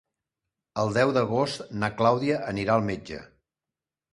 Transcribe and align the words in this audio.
El 0.83 0.93
deu 0.95 1.11
d'agost 1.17 1.67
na 1.83 1.91
Clàudia 2.01 2.41
anirà 2.55 2.79
al 2.79 2.89
metge. 2.89 3.21